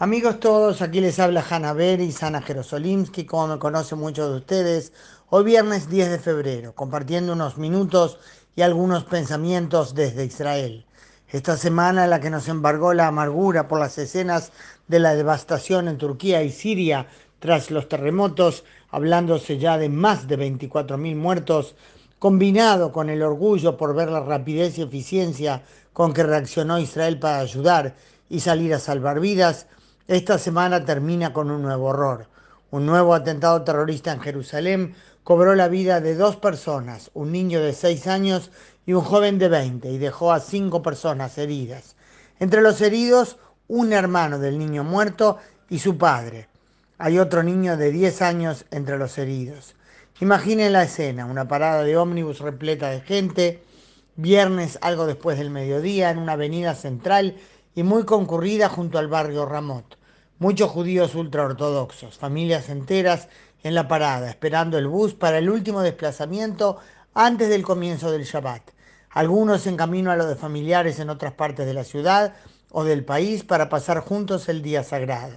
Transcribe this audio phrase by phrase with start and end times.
[0.00, 4.92] Amigos todos, aquí les habla Hanna Beri, Sana Jerosolimsky, como me conocen muchos de ustedes,
[5.30, 8.18] hoy viernes 10 de febrero, compartiendo unos minutos
[8.56, 10.84] y algunos pensamientos desde Israel.
[11.28, 14.50] Esta semana en la que nos embargó la amargura por las escenas
[14.88, 17.06] de la devastación en Turquía y Siria
[17.38, 21.76] tras los terremotos, hablándose ya de más de 24.000 muertos,
[22.18, 27.38] combinado con el orgullo por ver la rapidez y eficiencia con que reaccionó Israel para
[27.38, 27.94] ayudar
[28.28, 29.68] y salir a salvar vidas,
[30.06, 32.26] esta semana termina con un nuevo horror.
[32.70, 37.72] Un nuevo atentado terrorista en Jerusalén cobró la vida de dos personas, un niño de
[37.72, 38.50] 6 años
[38.84, 41.96] y un joven de 20, y dejó a cinco personas heridas.
[42.38, 45.38] Entre los heridos, un hermano del niño muerto
[45.70, 46.48] y su padre.
[46.98, 49.74] Hay otro niño de 10 años entre los heridos.
[50.20, 53.62] Imaginen la escena, una parada de ómnibus repleta de gente,
[54.16, 57.36] viernes algo después del mediodía, en una avenida central
[57.74, 59.98] y muy concurrida junto al barrio Ramot.
[60.40, 63.28] Muchos judíos ultraortodoxos, familias enteras
[63.62, 66.78] en la parada, esperando el bus para el último desplazamiento
[67.14, 68.62] antes del comienzo del Shabbat.
[69.10, 72.34] Algunos en camino a lo de familiares en otras partes de la ciudad
[72.72, 75.36] o del país para pasar juntos el día sagrado.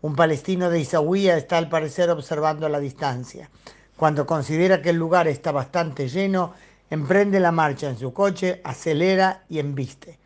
[0.00, 3.50] Un palestino de Isaúía está al parecer observando a la distancia.
[3.96, 6.54] Cuando considera que el lugar está bastante lleno,
[6.88, 10.20] emprende la marcha en su coche, acelera y embiste.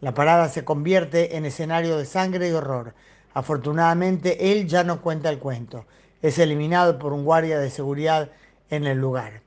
[0.00, 2.94] La parada se convierte en escenario de sangre y horror.
[3.34, 5.86] Afortunadamente, él ya no cuenta el cuento.
[6.22, 8.30] Es eliminado por un guardia de seguridad
[8.68, 9.42] en el lugar.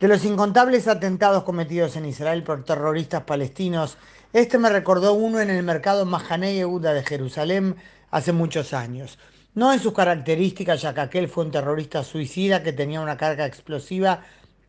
[0.00, 3.96] De los incontables atentados cometidos en Israel por terroristas palestinos,
[4.32, 7.76] este me recordó uno en el mercado Mahané Yehuda de Jerusalén
[8.10, 9.18] hace muchos años.
[9.54, 13.46] No en sus características, ya que aquel fue un terrorista suicida que tenía una carga
[13.46, 14.22] explosiva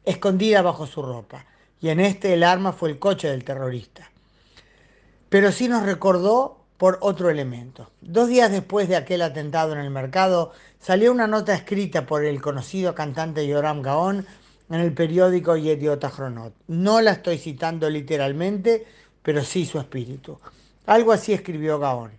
[0.06, 1.46] escondida bajo su ropa.
[1.82, 4.10] Y en este el arma fue el coche del terrorista
[5.30, 7.92] pero sí nos recordó por otro elemento.
[8.02, 12.42] Dos días después de aquel atentado en el mercado, salió una nota escrita por el
[12.42, 14.26] conocido cantante Yoram Gaon
[14.70, 16.54] en el periódico Yediot Ahronot.
[16.68, 18.86] No la estoy citando literalmente,
[19.22, 20.40] pero sí su espíritu.
[20.86, 22.12] Algo así escribió Gaon.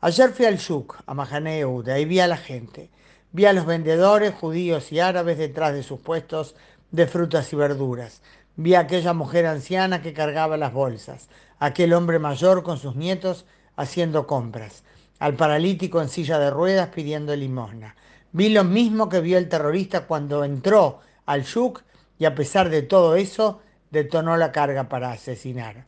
[0.00, 2.90] Ayer fui al Shuk, a Mahane Yehuda, y vi a la gente.
[3.32, 6.54] Vi a los vendedores judíos y árabes detrás de sus puestos
[6.90, 8.22] de frutas y verduras.
[8.56, 13.46] Vi a aquella mujer anciana que cargaba las bolsas aquel hombre mayor con sus nietos
[13.76, 14.82] haciendo compras,
[15.18, 17.94] al paralítico en silla de ruedas pidiendo limosna.
[18.32, 21.82] Vi lo mismo que vio el terrorista cuando entró al Shuk
[22.18, 23.60] y a pesar de todo eso
[23.90, 25.86] detonó la carga para asesinar.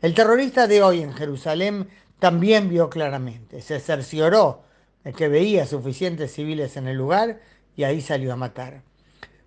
[0.00, 4.62] El terrorista de hoy en Jerusalén también vio claramente, se cercioró
[5.04, 7.40] de que veía suficientes civiles en el lugar
[7.76, 8.82] y ahí salió a matar.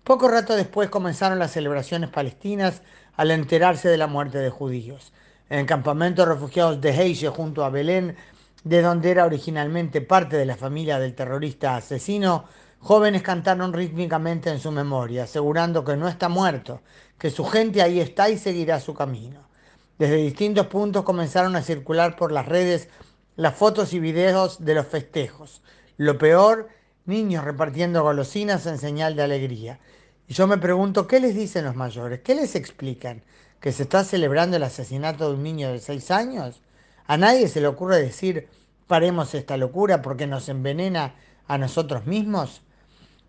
[0.02, 2.82] Poco rato después comenzaron las celebraciones palestinas
[3.16, 5.12] al enterarse de la muerte de judíos
[5.48, 8.16] en el campamento de refugiados de Heiche junto a Belén,
[8.64, 12.44] de donde era originalmente parte de la familia del terrorista asesino,
[12.80, 16.80] jóvenes cantaron rítmicamente en su memoria, asegurando que no está muerto,
[17.18, 19.48] que su gente ahí está y seguirá su camino.
[19.98, 22.88] Desde distintos puntos comenzaron a circular por las redes
[23.36, 25.62] las fotos y videos de los festejos.
[25.96, 26.68] Lo peor,
[27.04, 29.80] niños repartiendo golosinas en señal de alegría.
[30.26, 32.20] Y yo me pregunto, ¿qué les dicen los mayores?
[32.20, 33.22] ¿Qué les explican?
[33.64, 36.60] Que se está celebrando el asesinato de un niño de seis años?
[37.06, 38.46] ¿A nadie se le ocurre decir
[38.86, 41.14] paremos esta locura porque nos envenena
[41.48, 42.60] a nosotros mismos?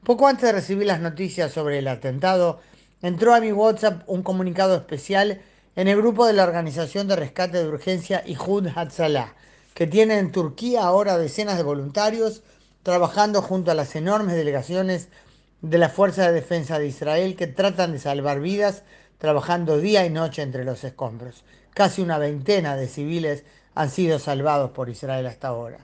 [0.03, 2.59] Poco antes de recibir las noticias sobre el atentado,
[3.01, 5.40] entró a mi WhatsApp un comunicado especial
[5.78, 9.35] en el grupo de la Organización de Rescate de Urgencia Ihud Hatzalah,
[9.73, 12.44] que tiene en Turquía ahora decenas de voluntarios
[12.84, 15.07] trabajando junto a las enormes delegaciones
[15.62, 18.84] de la Fuerza de Defensa de Israel que tratan de salvar vidas
[19.18, 21.44] trabajando día y noche entre los escombros.
[21.74, 23.44] Casi una veintena de civiles
[23.74, 25.80] han sido salvados por Israel hasta ahora.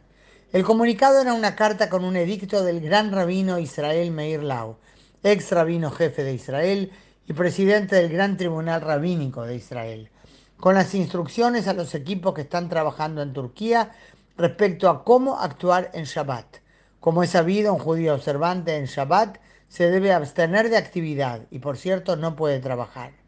[0.52, 4.78] El comunicado era una carta con un edicto del gran rabino Israel Meir Lau,
[5.24, 6.92] ex rabino jefe de Israel
[7.28, 10.09] y presidente del Gran Tribunal Rabínico de Israel,
[10.58, 13.92] con las instrucciones a los equipos que están trabajando en Turquía
[14.38, 16.57] respecto a cómo actuar en Shabbat.
[17.00, 19.38] Como es sabido, un judío observante en Shabbat
[19.69, 23.20] se debe abstener de actividad y por cierto no puede trabajar.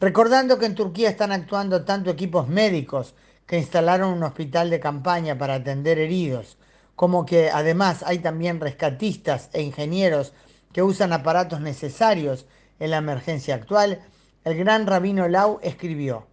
[0.00, 3.14] Recordando que en Turquía están actuando tanto equipos médicos
[3.46, 6.56] que instalaron un hospital de campaña para atender heridos,
[6.94, 10.34] como que además hay también rescatistas e ingenieros
[10.72, 12.46] que usan aparatos necesarios
[12.78, 14.00] en la emergencia actual,
[14.44, 16.28] el gran rabino Lau escribió,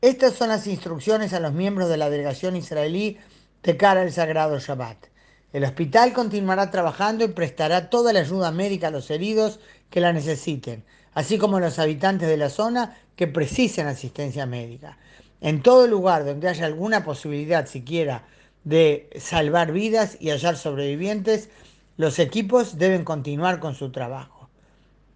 [0.00, 3.18] estas son las instrucciones a los miembros de la delegación israelí
[3.64, 5.06] de cara al sagrado Shabbat.
[5.52, 9.58] El hospital continuará trabajando y prestará toda la ayuda médica a los heridos
[9.90, 10.84] que la necesiten,
[11.18, 14.98] así como los habitantes de la zona que precisen asistencia médica.
[15.40, 18.22] En todo lugar donde haya alguna posibilidad siquiera
[18.62, 21.50] de salvar vidas y hallar sobrevivientes,
[21.96, 24.48] los equipos deben continuar con su trabajo.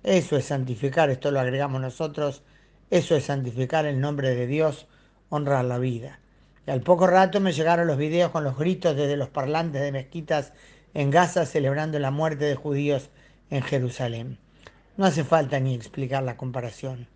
[0.02, 2.42] Eso es santificar, esto lo agregamos nosotros,
[2.90, 4.88] eso es santificar el nombre de Dios,
[5.28, 6.18] honrar la vida.
[6.66, 9.92] Y al poco rato me llegaron los videos con los gritos desde los parlantes de
[9.92, 10.52] mezquitas
[10.94, 13.08] en Gaza celebrando la muerte de judíos
[13.50, 14.38] en Jerusalén.
[14.96, 17.08] No hace falta ni explicar la comparación.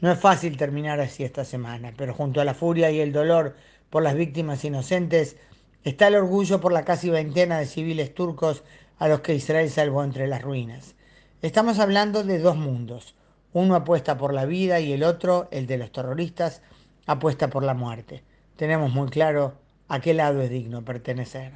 [0.00, 3.56] No es fácil terminar así esta semana, pero junto a la furia y el dolor
[3.90, 5.36] por las víctimas inocentes
[5.82, 8.62] está el orgullo por la casi veintena de civiles turcos
[8.98, 10.94] a los que Israel salvó entre las ruinas.
[11.42, 13.16] Estamos hablando de dos mundos.
[13.52, 16.62] Uno apuesta por la vida y el otro, el de los terroristas,
[17.06, 18.22] apuesta por la muerte.
[18.54, 19.54] Tenemos muy claro
[19.88, 21.54] a qué lado es digno pertenecer.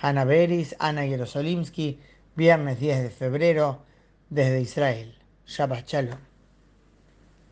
[0.00, 2.00] Hanna Beris, Ana Jerosolimsky,
[2.34, 3.85] viernes 10 de febrero,
[4.30, 5.14] desde Israel.
[5.46, 6.35] Shabbat Shalom.